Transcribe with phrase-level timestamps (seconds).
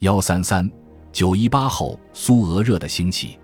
[0.00, 0.70] 幺三三
[1.12, 3.36] 九一八后，苏俄热的兴起。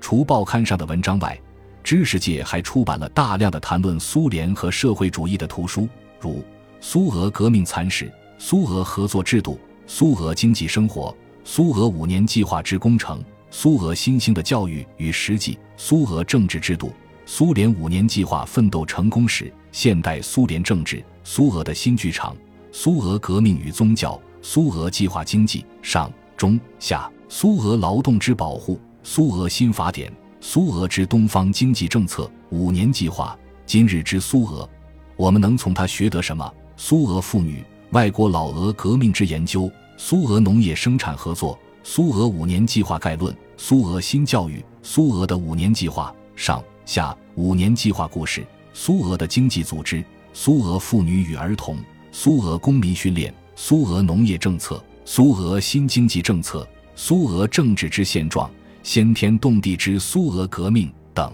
[0.00, 1.38] 除报刊上的文章外，
[1.84, 5.86] 知识界还出版了大量的谈论苏联和社会主义的图书，
[6.18, 6.36] 如
[6.80, 8.06] 《苏俄革命残史》
[8.38, 9.52] 《苏俄合作制度》
[9.86, 11.10] 《苏俄经济生活》
[11.44, 13.18] 《苏俄五年计划之工程》
[13.50, 16.86] 《苏俄新兴的教育与实际》《苏俄政治制度》
[17.26, 22.34] 《苏联五年计划奋斗成功史》《现代苏联政治》《苏俄的新剧场》
[22.72, 24.12] 《苏俄革命与宗教》
[24.42, 30.10] 《苏俄计划经济》上中下《苏俄劳动之保护》《苏俄新法典》。
[30.40, 34.68] 苏俄之东方经济政策五年计划，今日之苏俄，
[35.16, 36.50] 我们能从他学得什么？
[36.78, 51.76] 苏俄妇女、外国老俄革命之研究，苏俄农业生产合作，苏俄五年计划概论，苏俄新教育，苏俄的五年计划上下五年计划故事，苏俄的经济组织，苏俄妇女与儿童，
[52.10, 53.32] 苏俄公民训练，
[53.62, 58.50] 苏俄农业政策，苏俄新经济政策，苏俄政治之现状。
[58.82, 61.30] 先天动地之苏俄革命等，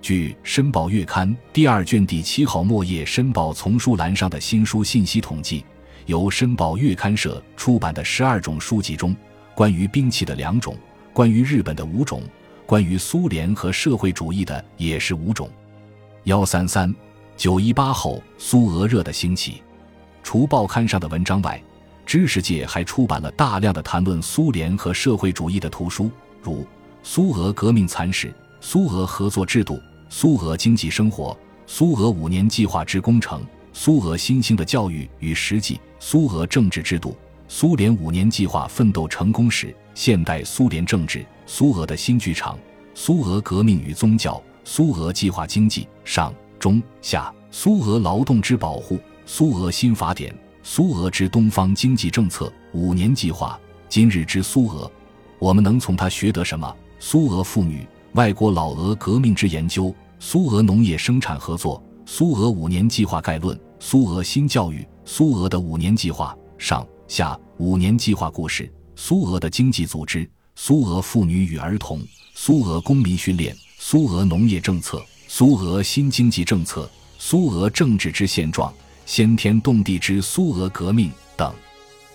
[0.00, 5.62] 据《申报月刊》第二卷第七号末页申报丛书栏上的新书信息统计，
[6.06, 9.14] 由申报月刊社出版的十二种书籍中，
[9.54, 10.74] 关于兵器的两种，
[11.12, 12.22] 关于日本的五种，
[12.64, 15.46] 关于苏联和社会主义的也是五种。
[16.24, 16.92] 幺三三
[17.36, 19.62] 九一八后，苏俄热的兴起，
[20.22, 21.60] 除报刊上的文章外，
[22.06, 26.10] 知识界还出版了大量的谈论苏联和社会主义的图书。
[26.42, 26.62] 如
[27.02, 28.28] 《苏俄革命残史》
[28.60, 29.74] 《苏俄合作制度》
[30.08, 31.32] 《苏俄经济生活》
[31.66, 33.40] 《苏俄五年计划之工程》
[33.72, 37.10] 《苏俄新兴的教育与实际》《苏俄政治制度》
[37.48, 42.54] 《苏联五年计划奋斗成功史》《现代苏联政治》《苏俄的新剧场》
[42.94, 44.34] 《苏俄革命与宗教》
[44.64, 48.96] 《苏俄计划经济》上中下《苏俄劳动之保护》
[49.32, 50.28] 《苏俄新法典》
[50.64, 53.56] 《苏俄之东方经济政策五年计划》
[53.88, 54.84] 《今日之苏俄》。
[55.38, 56.76] 我们能从他学得什么？
[56.98, 72.02] 苏俄妇女、外国老俄革命之研究，苏俄农业生产合作，苏俄五年计划概论，苏俄新教育，苏俄的五年计划上下五年计划故事，苏俄的经济组织，苏俄妇女与儿童，
[72.34, 78.74] 苏俄公民训练，苏俄农业政策，苏俄新经济政策，苏俄政治之现状，
[79.10, 81.52] 先天动地之苏俄革命等。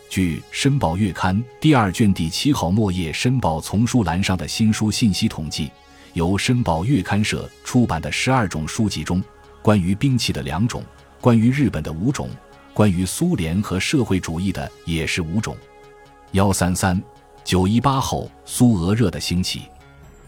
[0.07, 5.69] 据《申报月刊》第二卷第七号末页申报丛书栏上的新书信息统计，
[6.13, 9.22] 由申报月刊社出版的十二种书籍中，
[9.61, 10.81] 关于兵器的两种，
[11.19, 12.29] 关于日本的五种，
[12.73, 15.53] 关于苏联和社会主义的也是五种。
[16.31, 17.03] 幺三三
[17.44, 19.63] 九一八后，苏俄热的兴起。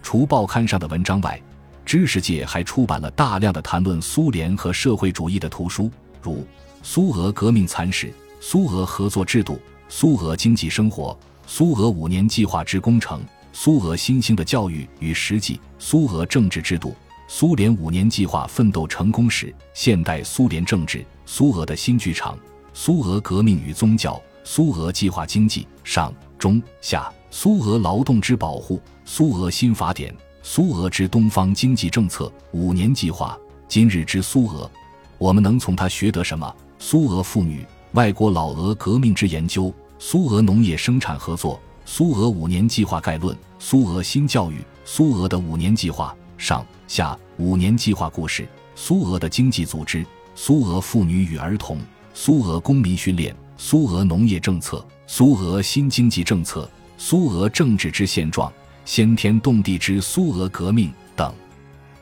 [0.03, 1.41] 除报刊上的文章外，
[1.85, 5.89] 知识界还出版了大量的谈论苏联和社会主义的图书，
[6.27, 6.41] 如
[6.83, 8.07] 《苏俄革命残史》
[8.41, 9.53] 《苏俄合作制度》。
[9.89, 13.21] 苏俄经济生活，苏俄五年计划之工程，
[13.53, 16.93] 苏俄新兴的教育与实际，苏俄政治制度，
[17.29, 22.37] 苏联五年计划奋斗成功史，现代苏联政治，苏俄的新剧场，
[22.73, 30.13] 苏俄革命与宗教，苏俄计划经济上中下，苏俄劳动之保护，苏俄新法典，
[30.43, 33.39] 苏俄之东方经济政策五年计划，
[33.69, 34.69] 今日之苏俄，
[35.17, 36.55] 我们能从他学得什么？
[36.79, 37.65] 苏俄妇女。
[37.93, 51.79] 外国老俄革命之研究，苏俄农业生产合作，苏俄五年计划概论，苏俄新教育，苏俄的五年计划上下五年计划故事，苏俄的经济组织，苏俄妇女与儿童，
[52.13, 58.51] 苏俄公民训练，苏俄农业政策，苏俄新经济政策，苏俄政治之现状，
[58.85, 60.91] 先天动地之苏俄革命。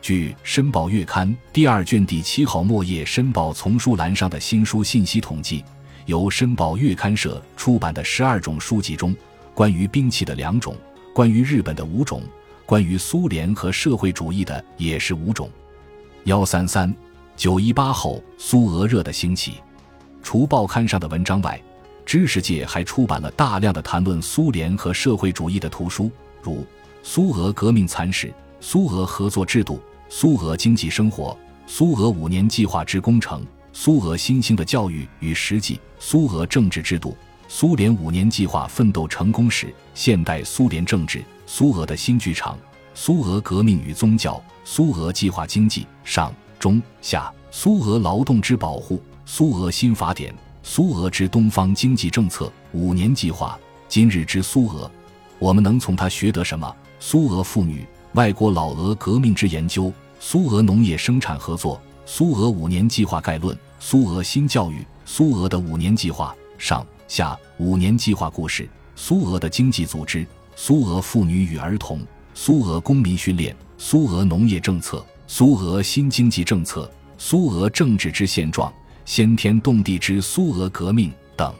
[0.06, 5.66] 据《申报月刊》第二卷第七号末页申报丛书栏上的新书信息统计。
[6.06, 9.16] 由申报月刊社出版的十二种书籍中，
[9.56, 10.76] 关于兵器的两种，
[11.12, 12.22] 关于日本的五种，
[12.68, 15.50] 关于苏联和社会主义的也是五种。
[16.26, 16.96] 幺三三
[17.36, 19.54] 九一八后，苏俄热的兴起。
[20.22, 21.60] 除报刊上的文章外，
[22.06, 26.12] 知识界还出版了大量的谈论苏联和社会主义的图书，
[26.44, 26.58] 如
[27.02, 28.28] 《苏俄革命残史》
[28.60, 29.74] 《苏俄合作制度》
[30.08, 31.32] 《苏俄经济生活》
[31.68, 33.42] 《苏俄五年计划之工程》。
[33.74, 37.18] 苏俄新兴的教育与实际，苏俄政治制度，
[37.50, 42.58] 苏联五年计划奋斗成功史，现代苏联政治，苏俄的新剧场，
[42.94, 53.60] 苏俄革命与宗教，苏俄计划经济上中下，苏俄劳动之保护，苏俄新法典，苏俄之东方经济政策五年计划，
[53.90, 54.90] 今日之苏俄，
[55.38, 56.74] 我们能从他学得什么？
[56.98, 57.86] 苏俄妇女，
[58.16, 59.92] 外国老俄革命之研究，
[60.22, 61.82] 苏俄农业生产合作。
[62.06, 70.26] 苏俄五年计划概论，苏俄新教育，苏俄的五年计划上下五年计划故事，苏俄的经济组织、
[70.56, 72.00] 苏俄妇女与儿童、
[72.34, 78.74] 苏俄公民训练、苏俄农业政策、苏俄新经济政策、苏俄政治之现状、
[79.04, 81.54] 先天动地之苏俄革命等。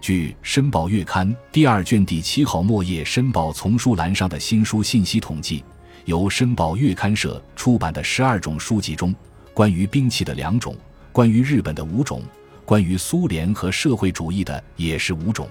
[0.00, 5.62] 据《申报月刊》第二卷第七号末页申报丛书栏上的新书信息统计，
[6.04, 9.14] 由申报月刊社出版的十二种书籍中，
[9.54, 10.76] 关于兵器的两种，
[11.12, 12.22] 关于日本的五种，
[12.64, 15.48] 关于苏联和社会主义的也是五种。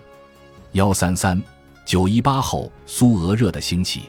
[0.74, 1.42] 幺三三
[1.86, 4.04] 九一八后苏俄热的兴起，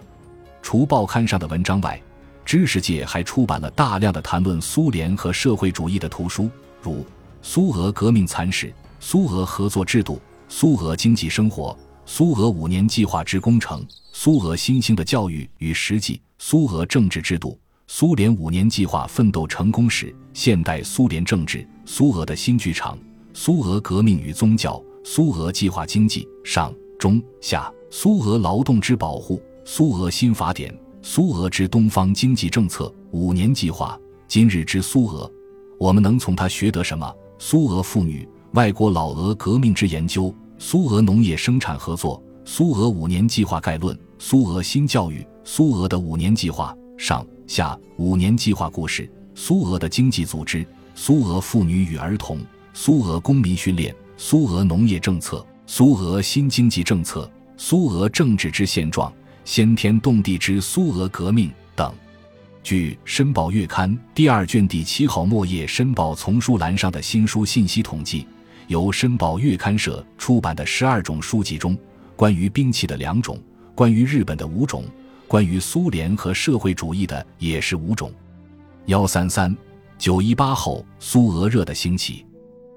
[0.63, 2.01] 除报刊上的文章外，
[2.45, 6.51] 知识界还出版了大量的谈论苏联和社会主义的图书，
[6.81, 7.01] 如
[7.43, 8.67] 《苏俄革命残史》
[9.01, 10.17] 《苏俄合作制度》。
[10.55, 11.75] 苏俄经济生活、
[12.05, 17.57] 苏俄五年计划之工程、苏俄新兴的教育与实际、苏俄政治制度、
[17.87, 22.99] 苏联五年计划奋斗成功史、现代苏联政治、苏俄的新剧场、
[23.33, 33.97] 苏俄革命与宗教、苏俄计划经济上中下、苏俄劳动之保护、苏俄新法典、苏俄之东方经济政策五年计划、
[34.27, 35.33] 今日之苏俄，
[35.79, 37.09] 我们能从他学得什么？
[37.39, 40.35] 苏俄妇女、外国老俄革命之研究。
[40.59, 52.39] 苏俄农业生产合作、苏俄五年计划概论、苏俄新教育、苏俄的五年计划上下五年计划故事、苏俄的经济组织、苏俄妇女与儿童、
[52.73, 59.13] 苏俄公民训练、苏俄农业政策、苏俄新经济政策、苏俄政治之现状、
[59.45, 61.93] 先天动地之苏俄革命等。
[62.63, 68.27] 据《申报月刊》第二卷第七号末页申报丛书栏上的新书信息统计。
[68.69, 71.77] 由申报月刊社出版的十二种书籍中，
[72.15, 73.39] 关于兵器的两种，
[73.75, 74.85] 关于日本的五种，
[75.33, 78.13] 关于苏联和社会主义的也是五种。
[78.85, 79.57] 幺三三
[79.97, 82.27] 九一八后苏俄热的兴起，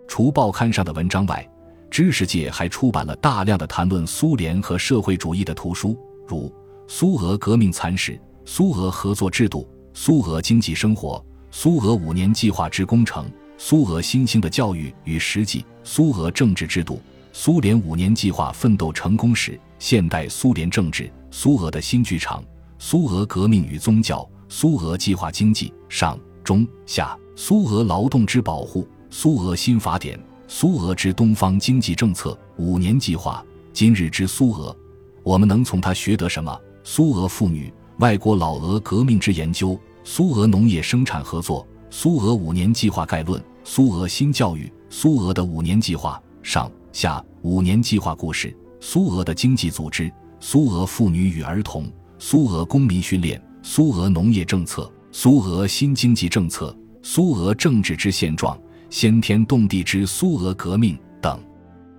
[0.07, 1.45] 除报刊上的文章外，
[1.91, 6.47] 知识界还出版了大量的谈论苏联和社会主义的图书，如
[6.87, 8.13] 《苏俄革命残史》
[8.45, 9.63] 《苏俄合作制度》
[9.93, 11.17] 《苏俄经济生活》
[11.51, 13.25] 《苏俄五年计划之工程》。
[13.57, 17.01] 苏俄新兴的教育与实际、苏俄政治制度、
[17.33, 22.43] 苏联五年计划奋斗成功史、现代苏联政治、苏俄的新剧场、
[22.79, 34.75] 苏俄革命与宗教、苏俄计划经济上中下、苏俄劳动之保护、苏俄新法典、苏俄之东方经济政策五年计划、今日之苏俄，
[35.21, 36.59] 我们能从他学得什么？
[36.83, 41.63] 苏俄妇女、外国老俄革命之研究、苏俄农业生产合作。
[41.91, 48.51] 苏俄五年计划概论、苏俄新教育、苏俄的五年计划上下五年计划故事、
[48.87, 58.55] 苏俄的经济组织、苏俄妇女与儿童、苏俄公民训练、苏俄农业政策、苏俄新经济政策、苏俄政治之现状、
[58.91, 61.41] 先天动地之苏俄革命等。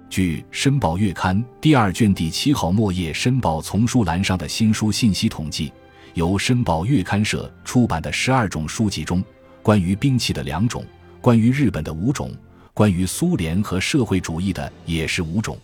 [0.08, 5.72] 据《申报月刊》第二卷第七号末页申报丛书栏上的新书信息统计，
[6.14, 9.22] 由申报月刊社出版的十二种书籍中。
[9.60, 10.84] 关于兵器的两种，
[11.20, 12.30] 关于日本的五种，
[12.72, 15.58] 关于苏联和社会主义的也是五种。